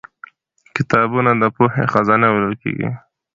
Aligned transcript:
کتابونه 0.75 1.31
د 1.41 1.43
پوهې 1.55 1.83
خزانه 1.93 2.27
بلل 2.33 2.53
کېږي 2.63 2.89